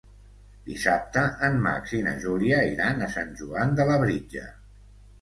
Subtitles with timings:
[0.69, 4.53] Dissabte en Max i na Júlia iran a Sant Joan de Labritja.